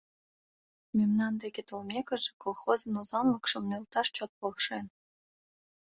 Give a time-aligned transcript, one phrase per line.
[0.97, 4.85] Мемнан деке толмекыже, колхозын озанлыкшым нӧлташ чот полшен.